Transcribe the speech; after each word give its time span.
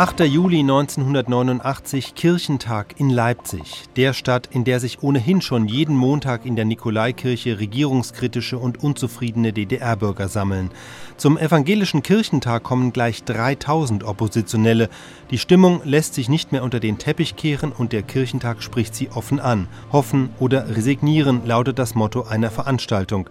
8. 0.00 0.20
Juli 0.20 0.60
1989, 0.60 2.14
Kirchentag 2.14 2.98
in 2.98 3.10
Leipzig, 3.10 3.84
der 3.96 4.14
Stadt, 4.14 4.48
in 4.50 4.64
der 4.64 4.80
sich 4.80 5.02
ohnehin 5.02 5.42
schon 5.42 5.68
jeden 5.68 5.94
Montag 5.94 6.46
in 6.46 6.56
der 6.56 6.64
Nikolaikirche 6.64 7.58
regierungskritische 7.58 8.56
und 8.56 8.82
unzufriedene 8.82 9.52
DDR-Bürger 9.52 10.28
sammeln. 10.28 10.70
Zum 11.18 11.36
evangelischen 11.36 12.02
Kirchentag 12.02 12.62
kommen 12.62 12.94
gleich 12.94 13.24
3000 13.24 14.04
Oppositionelle. 14.04 14.88
Die 15.30 15.36
Stimmung 15.36 15.82
lässt 15.84 16.14
sich 16.14 16.30
nicht 16.30 16.50
mehr 16.50 16.62
unter 16.62 16.80
den 16.80 16.96
Teppich 16.96 17.36
kehren 17.36 17.70
und 17.70 17.92
der 17.92 18.02
Kirchentag 18.02 18.62
spricht 18.62 18.94
sie 18.94 19.10
offen 19.10 19.38
an. 19.38 19.68
Hoffen 19.92 20.30
oder 20.38 20.74
resignieren 20.74 21.42
lautet 21.44 21.78
das 21.78 21.94
Motto 21.94 22.22
einer 22.22 22.50
Veranstaltung. 22.50 23.28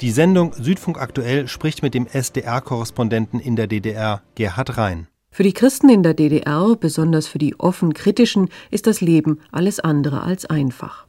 Die 0.00 0.12
Sendung 0.12 0.52
Südfunk 0.52 1.00
aktuell 1.00 1.48
spricht 1.48 1.82
mit 1.82 1.94
dem 1.94 2.06
SDR-Korrespondenten 2.06 3.40
in 3.40 3.56
der 3.56 3.66
DDR, 3.66 4.22
Gerhard 4.36 4.76
Rhein. 4.76 5.08
Für 5.34 5.44
die 5.44 5.54
Christen 5.54 5.88
in 5.88 6.02
der 6.02 6.12
DDR, 6.12 6.76
besonders 6.78 7.26
für 7.26 7.38
die 7.38 7.58
offen 7.58 7.94
kritischen, 7.94 8.50
ist 8.70 8.86
das 8.86 9.00
Leben 9.00 9.40
alles 9.50 9.80
andere 9.80 10.22
als 10.22 10.44
einfach. 10.44 11.06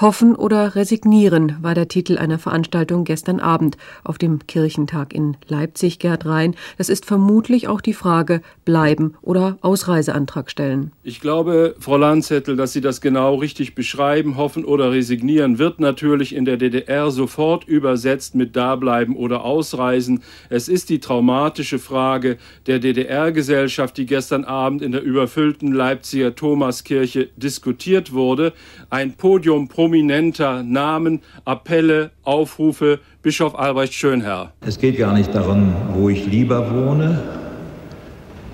Hoffen 0.00 0.34
oder 0.34 0.76
resignieren 0.76 1.56
war 1.60 1.74
der 1.74 1.86
Titel 1.86 2.16
einer 2.16 2.38
Veranstaltung 2.38 3.04
gestern 3.04 3.38
Abend 3.38 3.76
auf 4.02 4.16
dem 4.16 4.46
Kirchentag 4.46 5.12
in 5.12 5.36
Leipzig, 5.46 5.98
Gerd 5.98 6.24
Rhein. 6.24 6.54
Das 6.78 6.88
ist 6.88 7.04
vermutlich 7.04 7.68
auch 7.68 7.82
die 7.82 7.92
Frage, 7.92 8.40
bleiben 8.64 9.14
oder 9.20 9.58
Ausreiseantrag 9.60 10.50
stellen. 10.50 10.92
Ich 11.02 11.20
glaube, 11.20 11.74
Frau 11.80 11.98
Landzettel, 11.98 12.56
dass 12.56 12.72
Sie 12.72 12.80
das 12.80 13.02
genau 13.02 13.34
richtig 13.34 13.74
beschreiben. 13.74 14.38
Hoffen 14.38 14.64
oder 14.64 14.90
resignieren 14.90 15.58
wird 15.58 15.80
natürlich 15.80 16.34
in 16.34 16.46
der 16.46 16.56
DDR 16.56 17.10
sofort 17.10 17.64
übersetzt 17.64 18.34
mit 18.34 18.56
dableiben 18.56 19.14
oder 19.14 19.44
ausreisen. 19.44 20.22
Es 20.48 20.68
ist 20.68 20.88
die 20.88 21.00
traumatische 21.00 21.78
Frage 21.78 22.38
der 22.66 22.78
DDR-Gesellschaft, 22.78 23.98
die 23.98 24.06
gestern 24.06 24.44
Abend 24.44 24.80
in 24.80 24.92
der 24.92 25.02
überfüllten 25.02 25.72
Leipziger 25.72 26.34
Thomaskirche 26.34 27.28
diskutiert 27.36 28.14
wurde. 28.14 28.54
Ein 28.88 29.12
Podium 29.12 29.68
prominenter 29.90 30.62
Namen, 30.62 31.20
Appelle, 31.44 32.12
Aufrufe, 32.22 33.00
Bischof 33.22 33.58
Albrecht 33.58 33.92
Schönherr. 33.92 34.52
Es 34.60 34.78
geht 34.78 34.96
gar 34.96 35.12
nicht 35.14 35.34
darum, 35.34 35.74
wo 35.94 36.08
ich 36.08 36.26
lieber 36.26 36.72
wohne, 36.72 37.20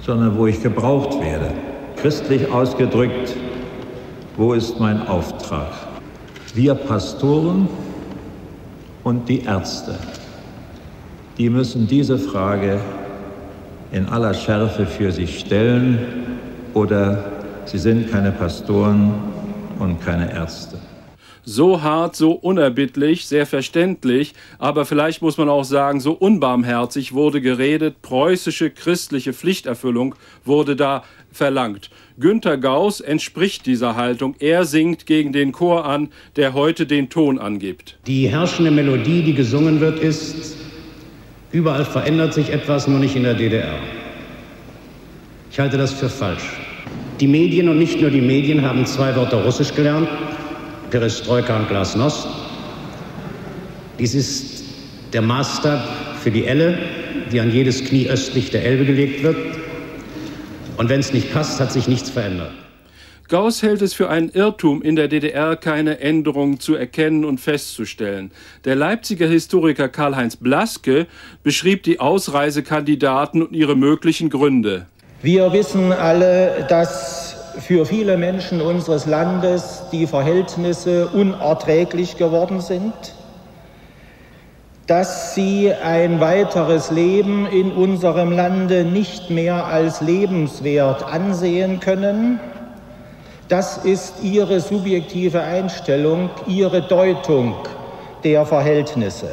sondern 0.01 0.39
wo 0.39 0.47
ich 0.47 0.63
gebraucht 0.63 1.21
werde. 1.21 1.53
Christlich 1.97 2.51
ausgedrückt, 2.51 3.37
wo 4.39 4.55
ist 4.55 4.81
mein 4.81 5.07
Auftrag? 5.07 5.69
Wir 6.55 6.75
Pastoren 6.75 7.69
und 9.05 9.29
die 9.29 9.43
Ärzte, 9.43 9.95
die 11.37 11.51
müssen 11.51 11.87
diese 11.87 12.19
Frage 12.19 12.81
in 13.93 14.07
aller 14.09 14.33
Schärfe 14.33 14.87
für 14.87 15.13
sich 15.13 15.41
stellen 15.41 15.99
oder 16.73 17.25
sie 17.67 17.79
sind 17.79 18.11
keine 18.11 18.33
Pastoren 18.33 19.13
und 19.79 20.01
keine 20.03 20.33
Ärzte 20.33 20.79
so 21.47 21.81
hart, 21.81 22.17
so 22.17 22.33
unerbittlich, 22.33 23.27
sehr 23.27 23.47
verständlich, 23.47 24.35
aber 24.59 24.85
vielleicht 24.85 25.23
muss 25.23 25.39
man 25.39 25.49
auch 25.49 25.65
sagen, 25.65 26.01
so 26.01 26.13
unbarmherzig 26.13 27.15
wurde 27.15 27.41
geredet, 27.41 28.03
preußische 28.03 28.71
christliche 28.71 29.33
Pflichterfüllung 29.33 30.17
wurde 30.45 30.77
da 30.77 31.05
verlangt. 31.33 31.91
Günter 32.19 32.59
Gauss 32.59 33.01
entspricht 33.01 33.67
dieser 33.67 33.95
Haltung. 33.95 34.35
Er 34.41 34.65
singt 34.65 35.07
gegen 35.07 35.33
den 35.33 35.53
Chor 35.53 35.85
an, 35.85 36.09
der 36.35 36.53
heute 36.53 36.85
den 36.85 37.11
Ton 37.11 37.39
angibt. 37.39 37.97
Die 38.07 38.29
herrschende 38.29 38.71
Melodie, 38.71 39.23
die 39.23 39.35
gesungen 39.35 39.81
wird, 39.81 40.01
ist, 40.01 40.57
überall 41.53 41.85
verändert 41.85 42.35
sich 42.35 42.51
etwas, 42.51 42.89
nur 42.89 42.99
nicht 42.99 43.15
in 43.15 43.23
der 43.23 43.35
DDR. 43.35 43.79
Ich 45.53 45.61
halte 45.61 45.79
das 45.79 45.93
für 45.93 46.09
falsch. 46.09 46.43
Die 47.21 47.29
Medien 47.29 47.69
und 47.69 47.79
nicht 47.79 48.01
nur 48.01 48.11
die 48.11 48.21
Medien 48.21 48.63
haben 48.63 48.85
zwei 48.85 49.15
Wörter 49.15 49.45
Russisch 49.45 49.75
gelernt. 49.75 50.09
Perestroika 50.91 51.57
und 51.57 51.69
Glasnost. 51.69 52.27
Dies 53.99 54.15
ist 54.15 54.65
der 55.13 55.23
Maßstab 55.23 55.83
für 56.23 56.31
die 56.31 56.47
Elle, 56.47 56.79
die 57.33 57.41
an 57.41 57.51
jedes 57.51 57.85
Knie 57.85 58.09
östlich 58.09 58.51
der 58.51 58.65
Elbe 58.65 58.85
gelegt 58.85 59.23
wird. 59.23 59.37
Und 60.77 60.89
wenn 60.89 61.01
es 61.01 61.13
nicht 61.13 61.33
passt, 61.33 61.61
hat 61.61 61.73
sich 61.73 61.89
nichts 61.89 62.11
verändert. 62.11 62.53
Gauss 63.29 63.63
hält 63.63 63.83
es 63.83 63.93
für 63.93 64.09
einen 64.09 64.29
Irrtum, 64.29 64.83
in 64.83 64.95
der 64.95 65.09
DDR 65.09 65.57
keine 65.57 65.99
Änderungen 65.99 66.61
zu 66.61 66.77
erkennen 66.77 67.25
und 67.25 67.41
festzustellen. 67.41 68.31
Der 68.65 68.77
Leipziger 68.77 69.27
Historiker 69.27 69.89
Karl-Heinz 69.89 70.37
Blaske 70.37 71.09
beschrieb 71.43 71.83
die 71.83 71.99
Ausreisekandidaten 71.99 73.43
und 73.43 73.53
ihre 73.53 73.75
möglichen 73.75 74.31
Gründe. 74.31 74.87
Wir 75.23 75.53
wissen 75.53 75.93
alle, 75.93 76.67
dass 76.69 77.26
für 77.59 77.87
viele 77.87 78.17
Menschen 78.17 78.61
unseres 78.61 79.07
Landes 79.07 79.85
die 79.93 80.07
Verhältnisse 80.07 81.09
unerträglich 81.09 82.17
geworden 82.17 82.61
sind, 82.61 82.93
dass 84.87 85.35
sie 85.35 85.73
ein 85.73 86.21
weiteres 86.21 86.91
Leben 86.91 87.47
in 87.47 87.73
unserem 87.73 88.31
Lande 88.33 88.85
nicht 88.85 89.31
mehr 89.31 89.67
als 89.67 90.01
lebenswert 90.01 91.03
ansehen 91.03 91.81
können. 91.81 92.39
Das 93.49 93.79
ist 93.79 94.23
ihre 94.23 94.61
subjektive 94.61 95.41
Einstellung, 95.43 96.31
ihre 96.47 96.83
Deutung 96.83 97.55
der 98.23 98.47
Verhältnisse. 98.47 99.31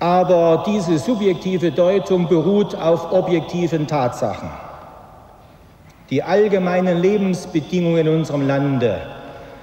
Aber 0.00 0.64
diese 0.66 0.98
subjektive 0.98 1.70
Deutung 1.70 2.28
beruht 2.28 2.74
auf 2.74 3.12
objektiven 3.12 3.86
Tatsachen. 3.86 4.50
Die 6.10 6.22
allgemeinen 6.22 7.00
Lebensbedingungen 7.00 8.06
in 8.06 8.08
unserem 8.08 8.46
Lande 8.46 9.00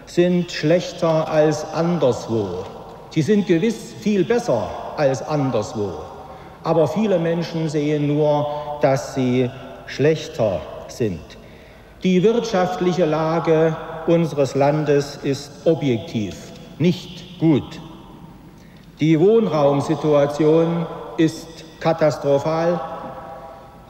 sind 0.06 0.52
schlechter 0.52 1.30
als 1.30 1.64
anderswo. 1.74 2.66
Sie 3.12 3.22
sind 3.22 3.48
gewiss 3.48 3.94
viel 4.00 4.24
besser 4.24 4.70
als 4.98 5.22
anderswo. 5.22 5.92
Aber 6.64 6.88
viele 6.88 7.20
Menschen 7.20 7.70
sehen 7.70 8.08
nur, 8.08 8.48
dass 8.82 9.16
sie 9.16 9.50
schlechter 9.86 10.62
sind. 10.88 11.22
Die 12.04 12.24
wirtschaftliche 12.24 13.06
Lage 13.06 13.76
unseres 14.08 14.56
Landes 14.56 15.18
ist 15.22 15.52
objektiv 15.66 16.36
nicht 16.80 17.40
gut. 17.40 17.80
Die 19.00 19.20
Wohnraumsituation 19.20 20.88
ist 21.18 21.48
katastrophal. 21.80 22.80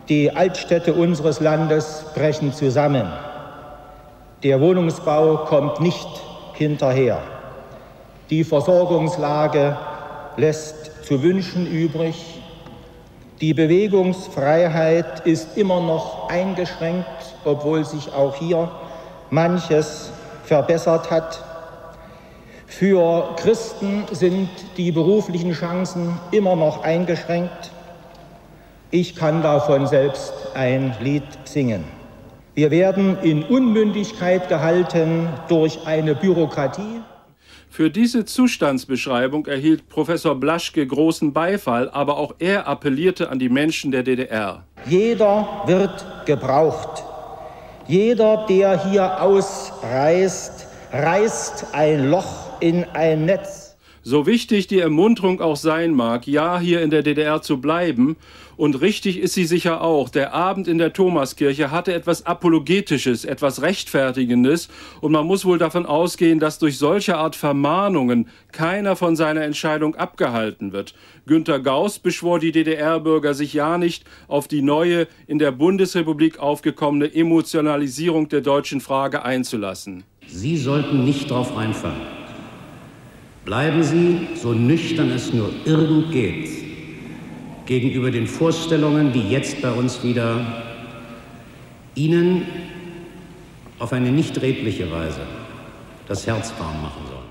Die 0.10 0.36
Altstädte 0.36 0.94
unseres 0.94 1.40
Landes 1.40 2.06
brechen 2.16 2.54
zusammen. 2.54 3.12
Der 4.44 4.60
Wohnungsbau 4.60 5.46
kommt 5.46 5.80
nicht 5.80 6.10
hinterher. 6.54 7.20
Die 8.30 8.44
Versorgungslage 8.44 9.78
lässt 10.38 11.06
zu 11.06 11.22
wünschen 11.22 11.68
übrig. 11.68 12.42
Die 13.42 13.54
Bewegungsfreiheit 13.54 15.22
ist 15.26 15.58
immer 15.58 15.82
noch 15.82 16.30
eingeschränkt, 16.30 17.36
obwohl 17.46 17.86
sich 17.86 18.14
auch 18.14 18.36
hier 18.36 18.72
manches 19.30 20.12
verbessert 20.44 21.12
hat. 21.12 21.44
Für 22.68 23.36
Christen 23.36 24.06
sind 24.12 24.50
die 24.78 24.92
beruflichen 24.92 25.54
Chancen 25.54 26.20
immer 26.32 26.56
noch 26.56 26.84
eingeschränkt. 26.84 27.72
Ich 28.94 29.16
kann 29.16 29.42
davon 29.42 29.88
selbst 29.88 30.34
ein 30.54 30.94
Lied 31.00 31.24
singen. 31.46 31.86
Wir 32.56 32.72
werden 32.72 33.18
in 33.22 33.44
Unmündigkeit 33.44 34.50
gehalten 34.50 35.30
durch 35.48 35.80
eine 35.86 36.14
Bürokratie. 36.14 37.00
Für 37.70 37.90
diese 37.90 38.26
Zustandsbeschreibung 38.26 39.46
erhielt 39.46 39.88
Professor 39.88 40.36
Blaschke 40.36 40.86
großen 40.86 41.32
Beifall, 41.32 41.90
aber 41.90 42.18
auch 42.18 42.36
er 42.40 42.68
appellierte 42.68 43.30
an 43.30 43.40
die 43.40 43.48
Menschen 43.48 43.92
der 43.92 44.04
DDR. 44.04 44.66
Jeder 44.86 45.48
wird 45.68 46.06
gebraucht. 46.26 47.06
Jeder, 47.88 48.46
der 48.50 48.90
hier 48.90 49.22
ausreist, 49.22 50.68
reißt 50.92 51.68
ein 51.72 52.10
Loch 52.10 52.60
in 52.60 52.86
ein 52.94 53.24
Netz. 53.24 53.61
So 54.04 54.26
wichtig 54.26 54.66
die 54.66 54.80
Ermunterung 54.80 55.42
auch 55.42 55.56
sein 55.56 55.94
mag, 55.94 56.26
ja, 56.26 56.60
hier 56.60 56.82
in 56.82 56.90
der 56.90 57.04
DDR 57.04 57.44
zu 57.44 57.62
bleiben, 57.62 58.18
und 58.58 58.82
richtig 58.82 59.20
ist 59.20 59.34
sie 59.34 59.46
sicher 59.46 59.82
auch, 59.82 60.10
der 60.10 60.34
Abend 60.34 60.68
in 60.68 60.78
der 60.78 60.94
Thomaskirche 60.94 61.72
hatte 61.72 61.94
etwas 61.94 62.26
Apologetisches, 62.26 63.26
etwas 63.26 63.62
Rechtfertigendes, 63.62 64.70
und 65.02 65.12
man 65.12 65.26
muss 65.26 65.46
wohl 65.46 65.58
davon 65.60 65.86
ausgehen, 65.86 66.40
dass 66.40 66.58
durch 66.58 66.78
solche 66.78 67.18
Art 67.18 67.36
Vermahnungen 67.36 68.28
keiner 68.52 68.96
von 68.96 69.16
seiner 69.16 69.42
Entscheidung 69.42 69.96
abgehalten 69.96 70.74
wird. 70.74 70.96
Günter 71.28 71.60
Gauss 71.60 72.00
beschwor 72.00 72.40
die 72.40 72.52
DDR-Bürger, 72.52 73.36
sich 73.36 73.54
ja 73.54 73.78
nicht 73.78 74.04
auf 74.28 74.48
die 74.48 74.62
neue, 74.64 75.08
in 75.28 75.38
der 75.38 75.52
Bundesrepublik 75.52 76.40
aufgekommene 76.40 77.14
Emotionalisierung 77.14 78.30
der 78.30 78.42
deutschen 78.42 78.82
Frage 78.82 79.24
einzulassen. 79.24 80.04
Sie 80.28 80.58
sollten 80.58 81.04
nicht 81.04 81.30
darauf 81.30 81.56
reinfallen. 81.56 82.21
Bleiben 83.46 83.84
Sie, 83.84 84.28
so 84.36 84.54
nüchtern 84.54 85.10
es 85.10 85.34
nur 85.34 85.52
irgend 85.66 86.12
geht, 86.12 86.50
gegenüber 87.66 88.12
den 88.12 88.28
Vorstellungen, 88.28 89.12
die 89.14 89.30
jetzt 89.30 89.62
bei 89.62 89.72
uns 89.72 90.04
wieder 90.04 90.64
Ihnen 91.96 92.44
auf 93.80 93.94
eine 93.94 94.12
nicht 94.12 94.40
redliche 94.42 94.92
Weise 94.92 95.22
das 96.08 96.28
Herz 96.28 96.54
warm 96.60 96.82
machen 96.82 97.02
sollen. 97.08 97.22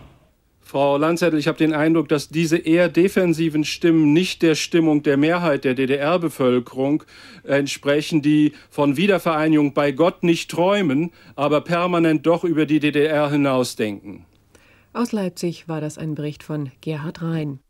Frau 0.61 0.97
Landzettel, 0.97 1.39
ich 1.39 1.49
habe 1.49 1.59
den 1.59 1.75
Eindruck, 1.75 2.09
dass 2.09 2.29
diese 2.29 2.56
eher 2.56 2.89
defensiven 2.89 3.65
Stimmen 3.65 4.13
nicht 4.13 4.43
der 4.43 4.55
Stimmung 4.55 5.03
der 5.03 5.17
Mehrheit 5.17 5.65
der 5.65 5.75
DDR-Bevölkerung 5.75 7.03
entsprechen, 7.45 8.23
die 8.23 8.53
von 8.69 8.97
Wiedervereinigung 8.97 9.75
bei 9.75 9.91
Gott 9.91 10.23
nicht 10.23 10.51
träumen, 10.51 11.11
aber 11.35 11.61
permanent 11.61 12.25
doch 12.25 12.45
über 12.45 12.67
die 12.67 12.79
DDR 12.79 13.31
hinausdenken. 13.31 14.27
Aus 14.93 15.13
Leipzig 15.13 15.69
war 15.69 15.81
das 15.81 15.99
ein 15.99 16.17
Bericht 16.17 16.43
von 16.43 16.73
Gerhard 16.81 17.23
Rhein. 17.23 17.61